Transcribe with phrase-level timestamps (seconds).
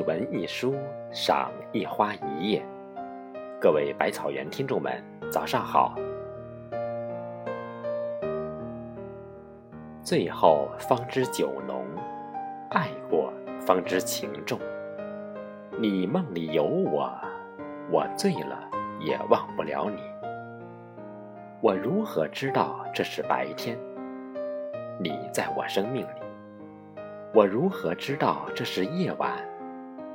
[0.00, 0.74] 一文一书，
[1.12, 2.66] 赏一花一叶。
[3.60, 5.94] 各位百草园听众们，早上好。
[10.02, 11.84] 醉后方知酒浓，
[12.70, 13.30] 爱过
[13.60, 14.58] 方知情重。
[15.78, 17.12] 你梦里有我，
[17.90, 18.58] 我醉了
[19.00, 20.00] 也忘不了你。
[21.60, 23.76] 我如何知道这是白天？
[24.98, 26.20] 你在我生命里。
[27.34, 29.30] 我如何知道这是夜晚？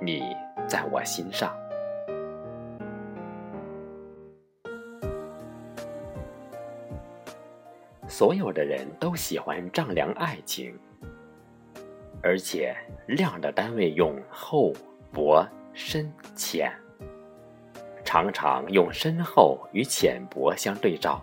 [0.01, 0.35] 你
[0.67, 1.55] 在我心上。
[8.07, 10.77] 所有的人都喜欢丈量爱情，
[12.21, 12.73] 而且
[13.07, 14.71] 量的单位用厚、
[15.11, 16.71] 薄、深、浅，
[18.05, 21.21] 常常用深厚与浅薄相对照。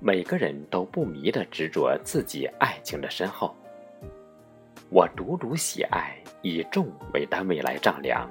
[0.00, 3.54] 每个人都不迷的执着自己爱情的深厚。
[4.88, 6.16] 我独独喜爱
[6.48, 8.30] 以重为单位来丈量，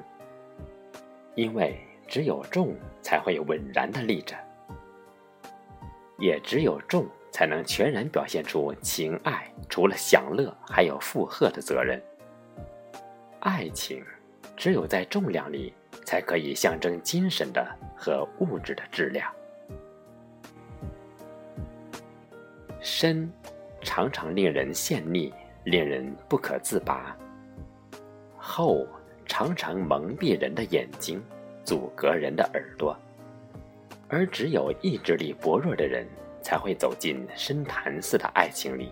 [1.36, 1.78] 因为
[2.08, 4.34] 只有重才会稳然的立着，
[6.18, 12.02] 也只有重才能全然表现出情爱除了享乐还有负荷的责任。
[13.42, 14.02] 爱情
[14.56, 15.74] 只有在重量里
[16.06, 19.30] 才可以象征精神的和物质的质量。
[22.80, 23.30] 深，
[23.82, 25.34] 常常令人陷溺。
[25.66, 27.18] 令人不可自拔。
[28.48, 28.88] 厚
[29.26, 31.20] 常常蒙蔽人的眼睛，
[31.64, 32.96] 阻隔人的耳朵，
[34.08, 36.08] 而只有意志力薄弱的人
[36.44, 38.92] 才会走进深潭似的爱情里，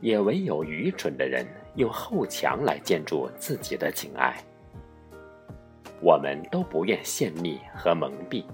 [0.00, 4.36] 也唯有愚蠢的人用厚墙来建筑自己的情爱。
[6.00, 8.44] 我们都不愿陷溺和蒙蔽，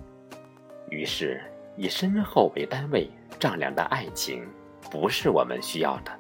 [0.91, 1.41] 于是
[1.77, 3.09] 以深厚为单位
[3.41, 4.47] 丈量的爱情，
[4.91, 6.13] 不是我们需要的。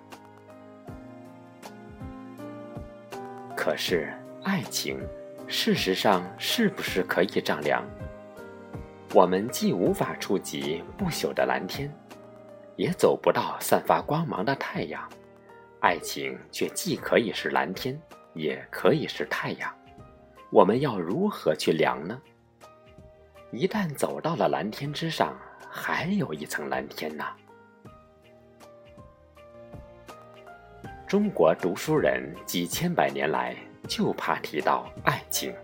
[3.68, 4.10] 可是，
[4.44, 4.98] 爱情，
[5.46, 7.84] 事实上是不是可以丈量？
[9.12, 11.94] 我们既无法触及不朽的蓝天，
[12.76, 15.06] 也走不到散发光芒的太阳，
[15.80, 18.00] 爱情却既可以是蓝天，
[18.32, 19.70] 也可以是太阳。
[20.48, 22.18] 我们要如何去量呢？
[23.50, 25.36] 一旦走到了蓝天之上，
[25.68, 27.22] 还有一层蓝天呢？
[31.08, 33.56] 中国读书人几千百年来
[33.88, 35.54] 就怕提到爱情，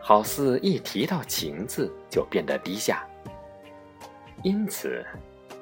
[0.00, 3.06] 好似一提到情字就变得低下。
[4.42, 5.06] 因此，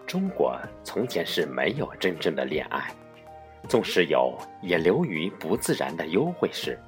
[0.07, 2.91] 中国从前是没有真正的恋爱，
[3.69, 6.79] 纵使有，也流于不自然的幽会式，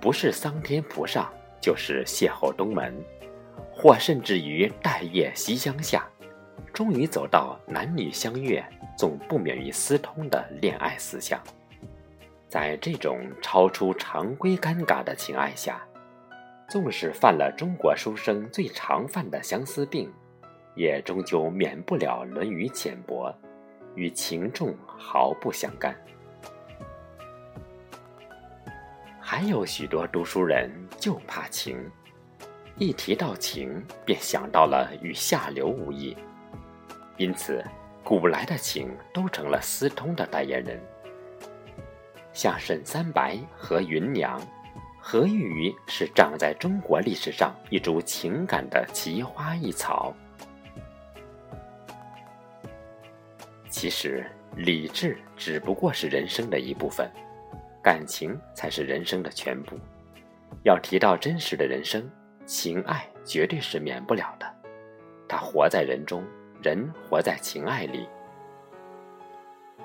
[0.00, 1.28] 不是桑天浦上，
[1.60, 2.94] 就是邂逅东门，
[3.72, 6.08] 或甚至于待月西厢下，
[6.74, 8.62] 终于走到男女相悦。
[8.96, 11.42] 总不免于私通的恋爱思想，
[12.48, 15.84] 在这种超出常规尴尬的情爱下，
[16.68, 20.08] 纵使犯了中国书生最常犯的相思病，
[20.76, 23.34] 也终究免不了论语浅薄，
[23.96, 25.92] 与情重毫不相干。
[29.18, 30.70] 还有许多读书人
[31.00, 31.76] 就怕情，
[32.78, 36.16] 一提到情，便想到了与下流无异，
[37.16, 37.64] 因此。
[38.06, 40.78] 古来的情都成了私通的代言人，
[42.34, 44.38] 像沈三白和芸娘，
[45.00, 50.14] 何异于是长在中国历史上一株情感的奇花异草？
[53.70, 57.10] 其实，理智只不过是人生的一部分，
[57.82, 59.78] 感情才是人生的全部。
[60.62, 62.06] 要提到真实的人生，
[62.44, 64.46] 情爱绝对是免不了的。
[65.26, 66.22] 他活在人中。
[66.64, 68.08] 人活在情爱里，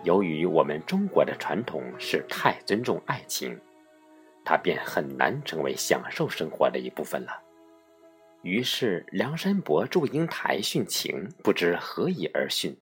[0.06, 3.60] 由于我们中国的传统是太尊重爱情，
[4.46, 7.34] 它便很难成为享受生活的一部分了。
[8.44, 12.74] 于是，梁山伯、祝英台殉情，不知何以而殉；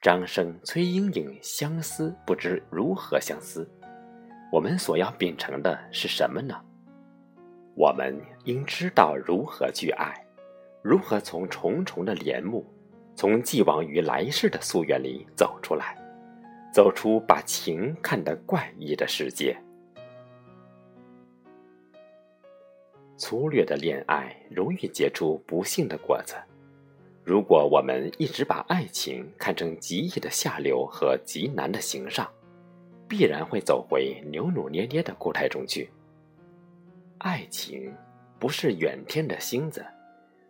[0.00, 3.68] 张生、崔莺莺相思，不知如何相思。
[4.52, 6.54] 我们所要秉承的是什么呢？
[7.74, 10.24] 我们应知道如何去爱，
[10.84, 12.64] 如何从重重的帘幕。
[13.14, 15.96] 从既往于来世的夙愿里走出来，
[16.72, 19.56] 走出把情看得怪异的世界。
[23.16, 26.34] 粗略的恋爱容易结出不幸的果子。
[27.22, 32.28] 如果我们一直把爱情看成极易的下流和极难的行上，
[33.06, 35.88] 必然会走回扭扭捏捏的固态中去。
[37.18, 37.94] 爱情
[38.40, 39.86] 不是远天的星子，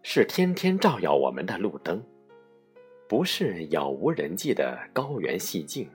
[0.03, 2.03] 是天天照耀我们的路灯。
[3.13, 5.87] 不是杳无人迹的高原细径，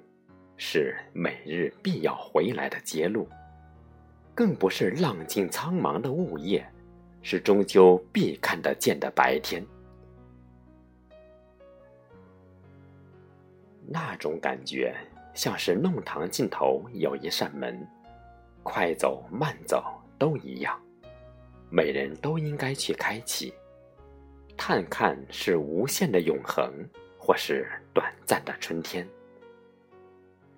[0.56, 3.28] 是每日必要回来的街路。
[4.36, 6.64] 更不是浪尽苍茫的雾夜，
[7.24, 9.66] 是终究必看得见的白天。
[13.88, 14.96] 那种感觉，
[15.34, 17.76] 像是弄堂尽头有一扇门，
[18.62, 19.84] 快走慢走
[20.20, 20.80] 都一样，
[21.72, 23.52] 每人都应该去开启，
[24.56, 26.72] 探看是无限的永恒，
[27.28, 29.06] 或是短暂的春天。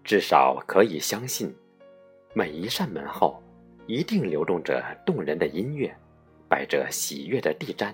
[0.03, 1.51] 至少可以相信，
[2.35, 3.41] 每一扇门后。
[3.87, 5.91] 一定流动着动人的音乐，
[6.47, 7.91] 摆着喜悦的地毡，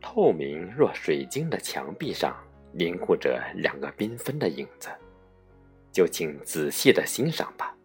[0.00, 2.34] 透明若水晶的墙壁上
[2.72, 4.88] 凝固着两个缤纷的影子，
[5.92, 7.76] 就请仔细的欣赏吧。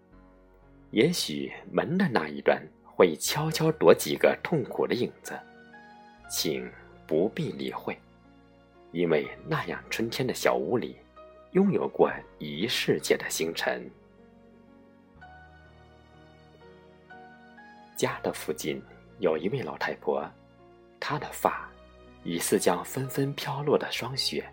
[0.92, 5.38] 也许门的那一端会悄悄躲几个痛苦的影子，
[6.30, 6.72] 请
[7.06, 8.00] 不必理会，
[8.92, 10.98] 因为那样春天的小屋里，
[11.52, 13.90] 拥有过一世界的星辰。
[17.96, 18.82] 家的附近
[19.20, 20.24] 有一位老太婆，
[21.00, 21.70] 她的发
[22.24, 24.48] 疑似将纷纷飘落的霜雪，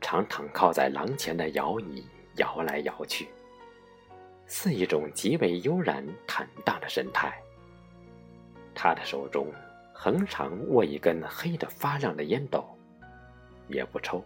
[0.00, 2.04] 常躺靠在廊前的摇椅
[2.36, 3.28] 摇来摇去，
[4.46, 7.40] 似一种极为悠然坦荡的神态。
[8.74, 9.46] 她的手中
[9.92, 12.66] 横常握一根黑的发亮的烟斗，
[13.70, 14.24] 也不抽，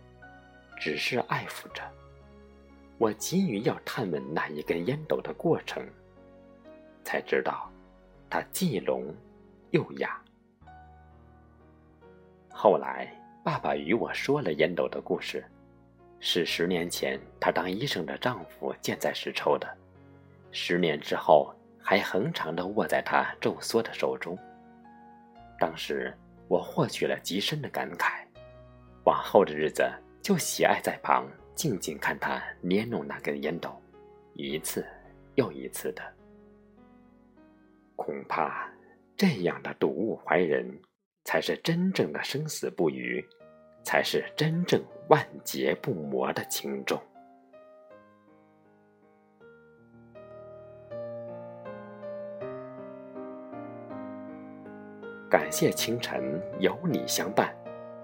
[0.79, 1.83] 只是爱抚着。
[2.99, 5.85] 我急于要探问那一根烟斗的过程，
[7.03, 7.71] 才知道。
[8.31, 9.15] 他既聋
[9.71, 10.21] 又哑。
[12.51, 13.09] 后来，
[13.45, 15.45] 爸爸与我说了烟斗的故事，
[16.19, 19.69] 是十年前他当医生的丈夫健在时抽的，
[20.51, 24.37] 十年之后还恒常的握在他皱缩的手中。
[25.61, 26.13] 当时
[26.49, 28.24] 我获取了极深的感慨，
[29.05, 29.85] 往后的日子
[30.23, 33.71] 就喜爱在旁静静看他捏弄那根烟斗，
[34.33, 34.85] 一次
[35.35, 36.03] 又一次的。
[37.97, 38.69] 恐怕，
[39.17, 40.67] 这样的睹物怀人，
[41.25, 43.25] 才是真正的生死不渝，
[43.83, 47.01] 才是真正万劫不磨的情重。
[55.31, 57.55] 感谢清晨有你相伴，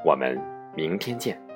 [0.05, 0.39] 我们
[0.75, 1.50] 明天见。